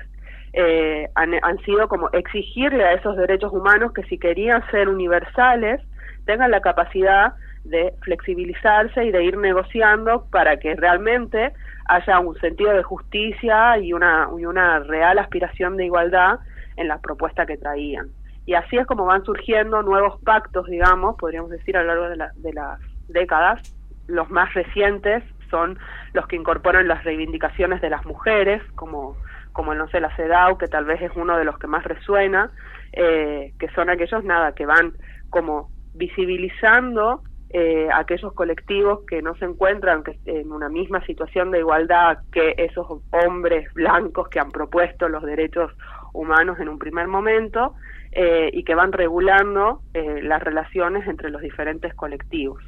han, 1.16 1.34
han 1.42 1.58
sido 1.66 1.88
como 1.88 2.12
exigirle 2.12 2.84
a 2.84 2.94
esos 2.94 3.18
derechos 3.18 3.52
humanos 3.52 3.92
que 3.94 4.04
si 4.04 4.20
querían 4.20 4.64
ser 4.70 4.88
universales, 4.88 5.82
tengan 6.28 6.52
la 6.52 6.62
capacidad 6.62 7.34
de 7.64 7.92
flexibilizarse 8.04 9.04
y 9.04 9.12
de 9.12 9.24
ir 9.24 9.38
negociando 9.38 10.26
para 10.30 10.58
que 10.58 10.76
realmente 10.76 11.54
haya 11.88 12.20
un 12.20 12.40
sentido 12.40 12.72
de 12.74 12.84
justicia 12.84 13.80
y 13.80 13.92
una, 13.94 14.30
y 14.38 14.46
una 14.46 14.80
real 14.82 15.18
aspiración 15.18 15.76
de 15.76 15.86
igualdad 15.86 16.40
en 16.78 16.88
la 16.88 17.00
propuesta 17.00 17.48
que 17.48 17.58
traían. 17.58 18.10
Y 18.50 18.56
así 18.56 18.78
es 18.78 18.88
como 18.88 19.06
van 19.06 19.24
surgiendo 19.26 19.84
nuevos 19.84 20.20
pactos, 20.24 20.66
digamos, 20.66 21.16
podríamos 21.20 21.52
decir 21.52 21.78
a 21.78 21.84
lo 21.84 21.90
largo 21.90 22.10
de, 22.10 22.30
de 22.38 22.54
las 22.54 22.80
décadas. 23.08 23.62
Los 24.08 24.32
más 24.32 24.52
recientes 24.56 25.24
son 25.52 25.78
los 26.14 26.26
que 26.26 26.36
incorporan 26.36 26.88
las 26.88 27.04
reivindicaciones 27.04 27.80
de 27.80 27.92
las 27.92 28.04
mujeres, 28.08 28.64
como, 28.74 29.18
como 29.54 29.76
no 29.76 29.88
sé, 29.90 30.00
la 30.00 30.16
CEDAW, 30.16 30.58
que 30.58 30.68
tal 30.68 30.86
vez 30.86 31.00
es 31.00 31.12
uno 31.16 31.38
de 31.38 31.46
los 31.46 31.60
que 31.60 31.68
más 31.68 31.84
resuena, 31.84 32.50
eh, 32.92 33.54
que 33.60 33.70
son 33.76 33.92
aquellos, 33.92 34.24
nada, 34.24 34.54
que 34.54 34.66
van 34.66 34.94
como 35.30 35.70
visibilizando 35.94 37.22
eh, 37.52 37.88
aquellos 37.94 38.34
colectivos 38.34 39.02
que 39.08 39.22
no 39.22 39.36
se 39.36 39.46
encuentran 39.46 40.02
en 40.26 40.52
una 40.52 40.70
misma 40.70 41.06
situación 41.06 41.52
de 41.52 41.60
igualdad 41.60 42.18
que 42.32 42.56
esos 42.58 42.88
hombres 43.12 43.72
blancos 43.76 44.28
que 44.30 44.40
han 44.40 44.50
propuesto 44.50 45.08
los 45.08 45.22
derechos 45.22 45.72
humanos 46.14 46.60
en 46.60 46.68
un 46.68 46.80
primer 46.80 47.08
momento 47.08 47.76
eh, 48.12 48.50
y 48.54 48.64
que 48.64 48.76
van 48.76 48.92
regulando 48.92 49.82
eh, 49.94 50.22
las 50.24 50.42
relaciones 50.42 51.08
entre 51.08 51.30
los 51.30 51.42
diferentes 51.42 51.94
colectivos. 51.94 52.62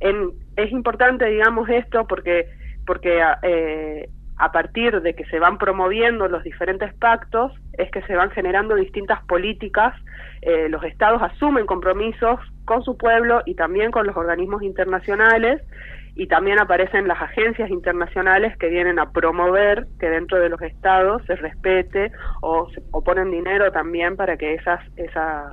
es 0.00 0.70
importante, 0.70 1.26
digamos, 1.26 1.68
esto 1.68 2.06
porque, 2.06 2.46
porque 2.86 3.22
eh, 3.42 4.08
a 4.36 4.50
partir 4.50 5.00
de 5.00 5.14
que 5.14 5.24
se 5.26 5.38
van 5.38 5.58
promoviendo 5.58 6.28
los 6.28 6.42
diferentes 6.42 6.92
pactos, 6.94 7.52
es 7.74 7.90
que 7.90 8.02
se 8.02 8.16
van 8.16 8.30
generando 8.30 8.74
distintas 8.74 9.22
políticas, 9.26 9.94
eh, 10.42 10.68
los 10.68 10.82
estados 10.84 11.22
asumen 11.22 11.66
compromisos 11.66 12.40
con 12.64 12.82
su 12.82 12.96
pueblo 12.96 13.42
y 13.46 13.54
también 13.54 13.90
con 13.90 14.06
los 14.06 14.16
organismos 14.16 14.62
internacionales, 14.62 15.62
y 16.16 16.28
también 16.28 16.60
aparecen 16.60 17.08
las 17.08 17.20
agencias 17.20 17.70
internacionales 17.70 18.56
que 18.58 18.68
vienen 18.68 18.98
a 18.98 19.10
promover 19.10 19.86
que 19.98 20.08
dentro 20.08 20.38
de 20.38 20.48
los 20.48 20.62
estados 20.62 21.22
se 21.26 21.34
respete 21.36 22.12
o, 22.40 22.68
ponen 23.04 23.30
dinero 23.30 23.72
también 23.72 24.16
para 24.16 24.36
que 24.36 24.54
esas, 24.54 24.80
esas, 24.96 25.52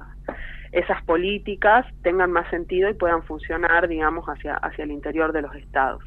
esas 0.72 1.04
políticas 1.04 1.86
tengan 2.04 2.32
más 2.32 2.48
sentido 2.50 2.90
y 2.90 2.94
puedan 2.94 3.24
funcionar, 3.24 3.88
digamos, 3.88 4.26
hacia, 4.28 4.56
hacia 4.58 4.84
el 4.84 4.92
interior 4.92 5.34
de 5.34 5.42
los 5.42 5.56
estados. 5.56 6.04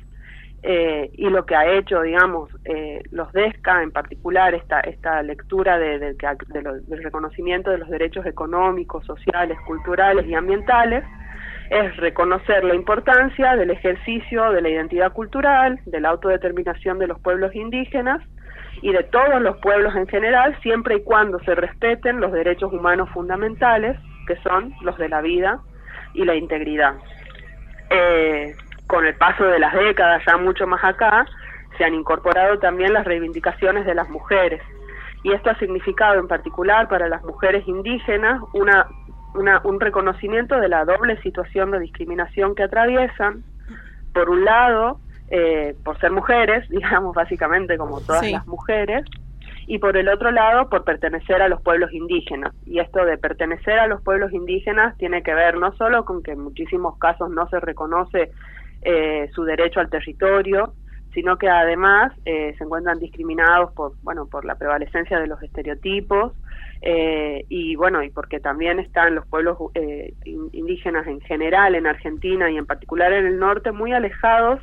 Eh, 0.66 1.10
y 1.12 1.28
lo 1.28 1.44
que 1.44 1.54
ha 1.54 1.66
hecho, 1.66 2.00
digamos, 2.00 2.48
eh, 2.64 3.02
los 3.10 3.30
DESCA, 3.32 3.82
en 3.82 3.90
particular 3.90 4.54
esta, 4.54 4.80
esta 4.80 5.22
lectura 5.22 5.78
de, 5.78 5.98
del 5.98 7.02
reconocimiento 7.02 7.70
de 7.70 7.78
los 7.78 7.90
derechos 7.90 8.24
económicos, 8.24 9.04
sociales, 9.04 9.58
culturales 9.66 10.26
y 10.26 10.34
ambientales, 10.34 11.04
es 11.70 11.96
reconocer 11.96 12.64
la 12.64 12.74
importancia 12.74 13.56
del 13.56 13.70
ejercicio 13.70 14.50
de 14.52 14.62
la 14.62 14.68
identidad 14.68 15.12
cultural, 15.12 15.80
de 15.86 16.00
la 16.00 16.10
autodeterminación 16.10 16.98
de 16.98 17.06
los 17.06 17.18
pueblos 17.20 17.54
indígenas 17.54 18.20
y 18.82 18.92
de 18.92 19.02
todos 19.04 19.40
los 19.40 19.56
pueblos 19.58 19.94
en 19.96 20.06
general, 20.06 20.56
siempre 20.62 20.96
y 20.96 21.02
cuando 21.02 21.38
se 21.40 21.54
respeten 21.54 22.20
los 22.20 22.32
derechos 22.32 22.72
humanos 22.72 23.08
fundamentales, 23.10 23.96
que 24.26 24.36
son 24.36 24.74
los 24.82 24.96
de 24.98 25.08
la 25.08 25.20
vida 25.20 25.60
y 26.12 26.24
la 26.24 26.34
integridad. 26.34 26.94
Eh, 27.90 28.54
con 28.86 29.06
el 29.06 29.14
paso 29.14 29.44
de 29.44 29.58
las 29.58 29.72
décadas, 29.72 30.22
ya 30.26 30.36
mucho 30.36 30.66
más 30.66 30.84
acá, 30.84 31.26
se 31.78 31.84
han 31.84 31.94
incorporado 31.94 32.58
también 32.58 32.92
las 32.92 33.04
reivindicaciones 33.04 33.86
de 33.86 33.94
las 33.94 34.08
mujeres. 34.08 34.60
Y 35.22 35.32
esto 35.32 35.50
ha 35.50 35.58
significado 35.58 36.20
en 36.20 36.28
particular 36.28 36.88
para 36.88 37.08
las 37.08 37.24
mujeres 37.24 37.66
indígenas 37.66 38.40
una, 38.52 38.86
un 39.34 39.80
reconocimiento 39.80 40.58
de 40.60 40.68
la 40.68 40.84
doble 40.84 41.20
situación 41.22 41.70
de 41.72 41.80
discriminación 41.80 42.54
que 42.54 42.62
atraviesan. 42.62 43.42
Por 44.12 44.30
un 44.30 44.44
lado, 44.44 45.00
eh, 45.28 45.74
por 45.84 45.98
ser 45.98 46.12
mujeres, 46.12 46.68
digamos 46.70 47.14
básicamente 47.14 47.76
como 47.76 48.00
todas 48.00 48.30
las 48.30 48.46
mujeres, 48.46 49.04
y 49.66 49.78
por 49.78 49.96
el 49.96 50.08
otro 50.08 50.30
lado, 50.30 50.68
por 50.68 50.84
pertenecer 50.84 51.40
a 51.40 51.48
los 51.48 51.60
pueblos 51.62 51.92
indígenas. 51.92 52.54
Y 52.66 52.80
esto 52.80 53.04
de 53.04 53.16
pertenecer 53.16 53.78
a 53.78 53.86
los 53.86 54.02
pueblos 54.02 54.32
indígenas 54.32 54.96
tiene 54.98 55.22
que 55.22 55.34
ver 55.34 55.56
no 55.56 55.74
solo 55.76 56.04
con 56.04 56.22
que 56.22 56.32
en 56.32 56.40
muchísimos 56.40 56.98
casos 56.98 57.30
no 57.30 57.48
se 57.48 57.60
reconoce 57.60 58.30
eh, 58.82 59.30
su 59.32 59.44
derecho 59.44 59.80
al 59.80 59.88
territorio, 59.88 60.74
sino 61.14 61.38
que 61.38 61.48
además 61.48 62.12
eh, 62.26 62.54
se 62.58 62.64
encuentran 62.64 62.98
discriminados 62.98 63.72
por 63.72 63.92
bueno 64.02 64.26
por 64.26 64.44
la 64.44 64.56
prevalecencia 64.56 65.18
de 65.18 65.28
los 65.28 65.42
estereotipos 65.42 66.32
eh, 66.86 67.44
y 67.48 67.76
bueno 67.76 68.02
y 68.02 68.10
porque 68.10 68.40
también 68.40 68.78
están 68.78 69.14
los 69.14 69.26
pueblos 69.26 69.58
indígenas 70.24 71.06
en 71.06 71.20
general 71.22 71.74
en 71.74 71.86
Argentina 71.86 72.50
y 72.50 72.58
en 72.58 72.66
particular 72.66 73.12
en 73.12 73.26
el 73.26 73.38
norte 73.38 73.72
muy 73.72 73.92
alejados 73.92 74.60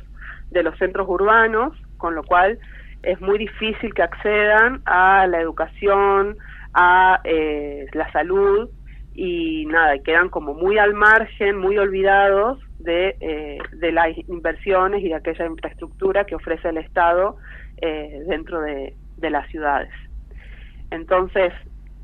de 0.50 0.62
los 0.62 0.76
centros 0.78 1.08
urbanos 1.08 1.72
con 1.96 2.14
lo 2.14 2.22
cual 2.22 2.58
es 3.02 3.20
muy 3.20 3.38
difícil 3.38 3.92
que 3.94 4.02
accedan 4.02 4.82
a 4.84 5.26
la 5.26 5.40
educación 5.40 6.36
a 6.74 7.20
la 7.24 8.12
salud 8.12 8.70
y 9.14 9.66
nada 9.66 9.98
quedan 9.98 10.28
como 10.28 10.54
muy 10.54 10.78
al 10.78 10.94
margen 10.94 11.58
muy 11.58 11.76
olvidados 11.76 12.58
de, 12.78 13.16
eh, 13.20 13.58
de 13.72 13.92
las 13.92 14.16
inversiones 14.28 15.02
y 15.02 15.08
de 15.08 15.14
aquella 15.14 15.46
infraestructura 15.46 16.24
que 16.24 16.34
ofrece 16.34 16.68
el 16.68 16.78
Estado 16.78 17.36
eh, 17.80 18.22
dentro 18.26 18.60
de, 18.60 18.94
de, 19.16 19.30
las 19.30 19.48
ciudades. 19.50 19.90
Entonces, 20.90 21.52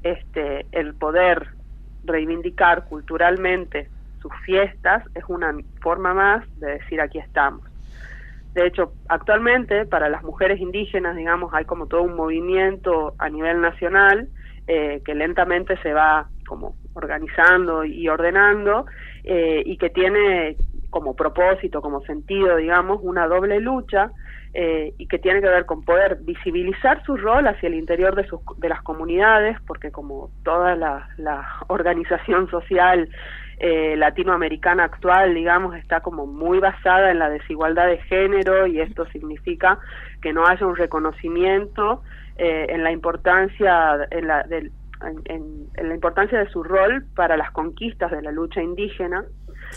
este, 0.02 0.66
el 0.72 0.94
poder 0.94 1.48
reivindicar 2.04 2.84
culturalmente 2.86 3.88
sus 4.20 4.32
fiestas 4.44 5.04
es 5.14 5.24
una 5.28 5.56
forma 5.80 6.14
más 6.14 6.44
de 6.58 6.72
decir 6.72 7.00
aquí 7.00 7.18
estamos. 7.18 7.62
De 8.54 8.66
hecho, 8.66 8.92
actualmente 9.08 9.86
para 9.86 10.08
las 10.08 10.22
mujeres 10.22 10.60
indígenas, 10.60 11.16
digamos, 11.16 11.52
hay 11.54 11.64
como 11.64 11.86
todo 11.86 12.02
un 12.02 12.16
movimiento 12.16 13.14
a 13.18 13.28
nivel 13.28 13.60
nacional 13.60 14.28
eh, 14.66 15.00
que 15.04 15.14
lentamente 15.14 15.76
se 15.78 15.92
va 15.92 16.28
como 16.46 16.74
organizando 16.94 17.84
y 17.84 18.08
ordenando 18.08 18.86
eh, 19.22 19.62
y 19.64 19.76
que 19.76 19.90
tiene 19.90 20.56
como 20.90 21.14
propósito, 21.14 21.80
como 21.82 22.00
sentido, 22.02 22.56
digamos, 22.56 23.00
una 23.02 23.26
doble 23.26 23.60
lucha 23.60 24.10
eh, 24.60 24.92
y 24.98 25.06
que 25.06 25.20
tiene 25.20 25.40
que 25.40 25.48
ver 25.48 25.66
con 25.66 25.84
poder 25.84 26.18
visibilizar 26.22 27.00
su 27.04 27.16
rol 27.16 27.46
hacia 27.46 27.68
el 27.68 27.74
interior 27.74 28.16
de, 28.16 28.26
sus, 28.26 28.40
de 28.56 28.68
las 28.68 28.82
comunidades, 28.82 29.56
porque 29.68 29.92
como 29.92 30.30
toda 30.42 30.74
la, 30.74 31.08
organización 31.68 32.50
social 32.50 33.08
eh, 33.60 33.94
latinoamericana 33.96 34.82
actual, 34.82 35.32
digamos, 35.32 35.76
está 35.76 36.00
como 36.00 36.26
muy 36.26 36.58
basada 36.58 37.12
en 37.12 37.20
la 37.20 37.30
desigualdad 37.30 37.86
de 37.86 37.98
género 37.98 38.66
y 38.66 38.80
esto 38.80 39.06
significa 39.12 39.78
que 40.20 40.32
no 40.32 40.44
haya 40.44 40.66
un 40.66 40.74
reconocimiento 40.74 42.02
en 42.36 42.84
la 42.84 42.92
importancia 42.92 44.06
en 44.10 44.28
la, 44.28 44.44
en, 45.26 45.68
la 45.76 45.94
importancia 45.94 46.38
de 46.38 46.48
su 46.50 46.64
rol 46.64 47.04
para 47.14 47.36
las 47.36 47.50
conquistas 47.52 48.10
de 48.10 48.22
la 48.22 48.32
lucha 48.32 48.62
indígena 48.62 49.24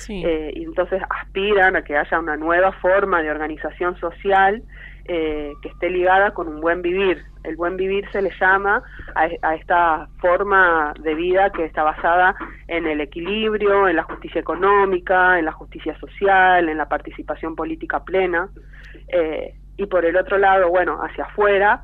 eh, 0.10 0.52
y 0.56 0.64
entonces 0.64 1.02
aspiran 1.10 1.76
a 1.76 1.84
que 1.84 1.98
haya 1.98 2.20
una 2.20 2.38
nueva 2.38 2.72
forma 2.74 3.22
de 3.22 3.32
organización 3.32 3.98
social 3.98 4.64
eh, 5.06 5.54
que 5.62 5.70
esté 5.70 5.90
ligada 5.90 6.32
con 6.32 6.48
un 6.48 6.62
buen 6.62 6.82
vivir. 6.82 7.24
El 7.44 7.56
buen 7.56 7.76
vivir 7.76 8.08
se 8.12 8.22
le 8.22 8.32
llama 8.40 8.84
a, 9.16 9.28
a, 9.42 9.56
esta 9.56 10.08
forma 10.20 10.94
de 11.00 11.16
vida 11.16 11.50
que 11.50 11.66
está 11.66 11.84
basada 11.84 12.36
en 12.68 12.86
el 12.86 13.02
equilibrio, 13.02 13.88
en 13.88 13.96
la 13.96 14.04
justicia 14.04 14.40
económica, 14.40 15.40
en 15.40 15.46
la 15.46 15.52
justicia 15.52 15.98
social, 16.00 16.70
en 16.70 16.78
la 16.78 16.88
participación 16.88 17.56
política 17.56 18.04
plena. 18.04 18.50
Eh, 19.08 19.56
y 19.78 19.86
por 19.88 20.06
el 20.06 20.16
otro 20.16 20.38
lado, 20.38 20.70
bueno, 20.70 21.00
hacia 21.02 21.26
afuera, 21.26 21.84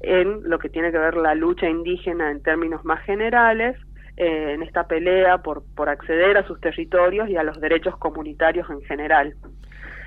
en 0.00 0.48
lo 0.48 0.58
que 0.58 0.68
tiene 0.68 0.92
que 0.92 0.98
ver 0.98 1.16
la 1.16 1.34
lucha 1.34 1.68
indígena 1.68 2.30
en 2.30 2.42
términos 2.42 2.84
más 2.84 3.02
generales, 3.04 3.76
eh, 4.16 4.52
en 4.54 4.62
esta 4.62 4.86
pelea 4.86 5.38
por, 5.38 5.64
por 5.74 5.88
acceder 5.88 6.36
a 6.36 6.46
sus 6.46 6.60
territorios 6.60 7.28
y 7.28 7.36
a 7.36 7.42
los 7.42 7.60
derechos 7.60 7.96
comunitarios 7.96 8.68
en 8.70 8.82
general. 8.82 9.34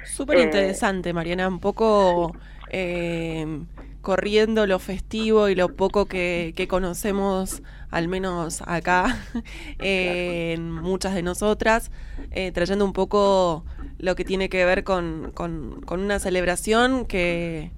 Súper 0.04 0.40
interesante, 0.40 1.14
Mariana, 1.14 1.48
un 1.48 1.60
poco 1.60 2.36
eh, 2.70 3.64
corriendo 4.02 4.68
lo 4.68 4.78
festivo 4.78 5.50
y 5.50 5.56
lo 5.56 5.76
poco 5.76 6.06
que, 6.06 6.54
conocemos, 6.70 7.64
al 7.90 8.08
menos 8.08 8.62
acá, 8.68 9.18
en 9.80 10.72
muchas 10.72 11.16
de 11.16 11.24
nosotras, 11.24 11.92
eh, 12.32 12.52
trayendo 12.52 12.86
un 12.86 12.94
poco 12.94 13.66
lo 13.98 14.16
que 14.16 14.24
tiene 14.24 14.50
que 14.50 14.64
ver 14.66 14.84
con, 14.84 15.32
con, 15.34 15.82
con 15.82 16.00
una 16.00 16.20
celebración 16.20 17.06
que 17.06 17.72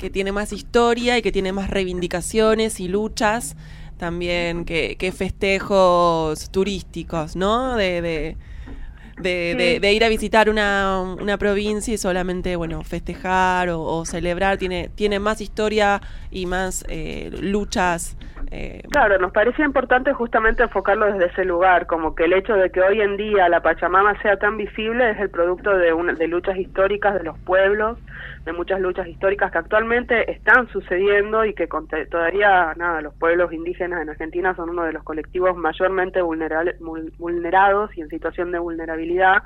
que 0.00 0.08
tiene 0.08 0.32
más 0.32 0.54
historia 0.54 1.18
y 1.18 1.22
que 1.22 1.30
tiene 1.30 1.52
más 1.52 1.68
reivindicaciones 1.68 2.80
y 2.80 2.88
luchas 2.88 3.54
también 4.00 4.64
que, 4.64 5.12
festejos 5.14 6.50
turísticos, 6.50 7.36
¿no? 7.36 7.76
De, 7.76 8.34
de, 9.20 9.92
ir 9.92 10.04
a 10.04 10.08
visitar 10.08 10.48
una, 10.48 11.02
una, 11.20 11.36
provincia 11.36 11.92
y 11.92 11.98
solamente, 11.98 12.56
bueno, 12.56 12.82
festejar 12.82 13.68
o, 13.68 14.04
celebrar. 14.06 14.56
Tiene, 14.56 14.88
tiene 14.94 15.20
más 15.20 15.42
historia 15.42 16.00
y 16.30 16.46
más 16.46 16.86
eh, 16.88 17.30
luchas. 17.42 18.16
Eh. 18.50 18.82
Claro, 18.90 19.18
nos 19.18 19.32
parecía 19.32 19.66
importante 19.66 20.14
justamente 20.14 20.62
enfocarlo 20.62 21.12
desde 21.12 21.26
ese 21.26 21.44
lugar, 21.44 21.86
como 21.86 22.14
que 22.14 22.24
el 22.24 22.32
hecho 22.32 22.54
de 22.54 22.70
que 22.70 22.80
hoy 22.80 23.02
en 23.02 23.18
día 23.18 23.48
la 23.50 23.60
Pachamama 23.60 24.20
sea 24.22 24.38
tan 24.38 24.56
visible 24.56 25.10
es 25.10 25.20
el 25.20 25.28
producto 25.28 25.76
de, 25.76 25.92
una, 25.92 26.14
de 26.14 26.26
luchas 26.26 26.56
históricas 26.56 27.14
de 27.14 27.22
los 27.22 27.38
pueblos, 27.40 27.98
de 28.44 28.52
muchas 28.52 28.80
luchas 28.80 29.06
históricas 29.06 29.52
que 29.52 29.58
actualmente 29.58 30.30
están 30.30 30.68
sucediendo 30.68 31.44
y 31.44 31.52
que 31.52 31.68
todavía, 32.10 32.72
nada, 32.76 33.02
los 33.02 33.14
pueblos 33.14 33.52
indígenas 33.52 34.00
en 34.00 34.08
Argentina 34.08 34.54
son 34.56 34.70
uno 34.70 34.84
de 34.84 34.92
los 34.92 35.02
colectivos 35.04 35.56
mayormente 35.56 36.22
vulnerados 36.22 37.96
y 37.96 38.00
en 38.00 38.08
situación 38.08 38.50
de 38.50 38.58
vulnerabilidad, 38.58 39.42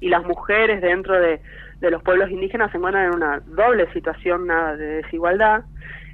y 0.00 0.08
las 0.08 0.24
mujeres 0.24 0.80
dentro 0.80 1.20
de, 1.20 1.40
los 1.80 2.02
pueblos 2.02 2.30
indígenas 2.30 2.70
se 2.70 2.78
encuentran 2.78 3.06
en 3.06 3.14
una 3.14 3.40
doble 3.40 3.92
situación 3.92 4.46
nada, 4.46 4.76
de 4.76 5.02
desigualdad. 5.02 5.64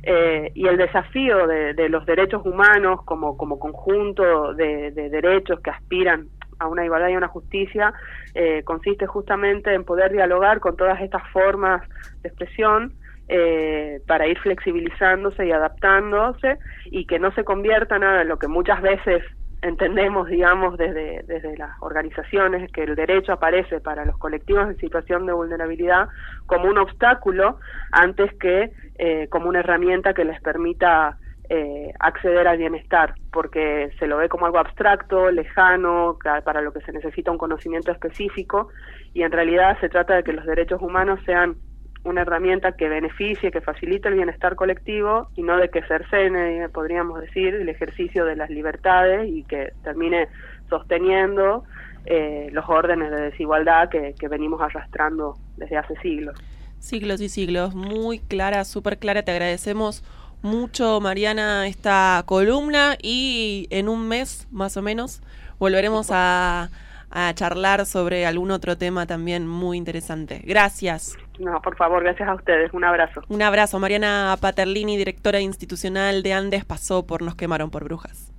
Eh, 0.07 0.53
y 0.55 0.67
el 0.67 0.77
desafío 0.77 1.47
de, 1.47 1.89
los 1.89 2.05
derechos 2.05 2.45
humanos 2.45 3.01
como, 3.07 3.39
como 3.39 3.59
conjunto 3.59 4.53
de, 4.53 4.91
de 4.91 5.09
derechos 5.09 5.61
que 5.61 5.71
aspiran 5.71 6.29
a 6.59 6.67
una 6.67 6.85
igualdad 6.85 7.09
y 7.09 7.17
una 7.17 7.29
justicia 7.29 7.93
eh, 8.35 8.63
consiste 8.65 9.07
justamente 9.07 9.73
en 9.75 9.85
poder 9.85 10.13
dialogar 10.13 10.61
con 10.61 10.77
todas 10.77 11.01
estas 11.01 11.23
formas 11.31 11.83
de 12.23 12.29
expresión 12.29 12.95
eh, 13.29 14.01
para 14.07 14.27
ir 14.27 14.39
flexibilizándose 14.39 15.47
y 15.47 15.53
adaptándose 15.53 16.59
y 16.87 17.07
que 17.07 17.19
no 17.19 17.33
se 17.33 17.45
convierta 17.45 17.99
nada 17.99 18.23
en 18.23 18.29
lo 18.29 18.39
que 18.39 18.49
muchas 18.49 18.83
veces 18.83 19.23
entendemos, 19.65 20.29
digamos, 20.29 20.77
desde, 20.77 21.23
desde 21.27 21.57
las 21.57 21.71
organizaciones, 21.81 22.71
que 22.71 22.83
el 22.83 22.95
derecho 22.95 23.33
aparece 23.33 23.81
para 23.81 24.05
los 24.05 24.19
colectivos 24.19 24.69
en 24.69 24.77
situación 24.77 25.25
de 25.25 25.33
vulnerabilidad 25.33 26.09
como 26.45 26.69
un 26.69 26.77
obstáculo 26.77 27.59
antes 27.91 28.31
que 28.35 28.73
eh, 28.99 29.27
como 29.31 29.49
una 29.49 29.61
herramienta 29.61 30.13
que 30.13 30.25
les 30.25 30.41
permita 30.43 31.17
eh, 31.51 31.93
acceder 32.01 32.49
al 32.49 32.59
bienestar, 32.59 33.15
porque 33.31 33.91
se 33.99 34.07
lo 34.07 34.17
ve 34.17 34.29
como 34.29 34.47
algo 34.47 34.59
abstracto, 34.59 35.31
lejano, 35.31 36.19
para 36.45 36.63
lo 36.63 36.73
que 36.73 36.81
se 36.81 36.93
necesita 36.93 37.31
un 37.31 37.39
conocimiento 37.39 37.93
específico, 37.93 38.69
y 39.13 39.23
en 39.23 39.33
realidad 39.33 39.79
se 39.81 39.89
trata 39.89 40.17
de 40.17 40.23
que 40.23 40.33
los 40.33 40.47
derechos 40.47 40.81
humanos 40.81 41.21
sean 41.27 41.57
una 42.05 42.23
herramienta 42.23 42.73
que 42.73 42.89
beneficie, 42.89 43.51
que 43.51 43.61
facilite 43.61 44.09
el 44.09 44.15
bienestar 44.15 44.57
colectivo 44.57 45.29
y 45.37 45.43
no 45.43 45.57
de 45.57 45.71
que 45.71 45.83
cercene, 45.83 46.69
podríamos 46.69 47.21
decir, 47.21 47.55
el 47.55 47.69
ejercicio 47.69 48.25
de 48.25 48.37
las 48.37 48.51
libertades 48.51 49.29
y 49.29 49.43
que 49.45 49.73
termine 49.83 50.29
sosteniendo 50.69 51.65
eh, 52.05 52.49
los 52.53 52.69
órdenes 52.69 53.11
de 53.11 53.21
desigualdad 53.23 53.89
que, 53.89 54.15
que 54.19 54.29
venimos 54.29 54.61
arrastrando 54.61 55.37
desde 55.57 55.79
hace 55.79 55.95
siglos. 56.01 56.39
Siglos 56.79 57.23
y 57.23 57.31
siglos, 57.31 57.75
muy 57.75 58.19
clara, 58.19 58.65
súper 58.65 58.99
clara, 58.99 59.23
te 59.23 59.33
agradecemos 59.33 60.05
mucho, 60.45 61.01
Mariana, 61.01 61.67
esta 61.67 62.23
columna 62.27 62.97
y 63.03 63.67
en 63.71 63.89
un 63.89 64.07
mes 64.07 64.47
más 64.53 64.77
o 64.77 64.83
menos 64.83 65.23
volveremos 65.59 66.09
a, 66.13 66.69
charlar 67.35 67.87
sobre 67.87 68.27
algún 68.27 68.51
otro 68.51 68.77
tema 68.77 69.07
también 69.07 69.47
muy 69.47 69.79
interesante. 69.79 70.43
Gracias. 70.45 71.17
No, 71.39 71.63
por 71.63 71.77
favor, 71.77 72.03
gracias 72.03 72.29
a 72.29 72.35
ustedes. 72.35 72.75
Un 72.75 72.83
abrazo. 72.83 73.23
Un 73.29 73.41
abrazo. 73.41 73.79
Mariana 73.79 74.37
Paterlini, 74.41 74.97
directora 74.97 75.39
institucional 75.39 76.25
de 76.25 76.33
Andes, 76.33 76.65
pasó 76.65 77.07
por 77.07 77.23
Nos 77.23 77.37
quemaron 77.37 77.71
por 77.71 77.85
brujas. 77.85 78.34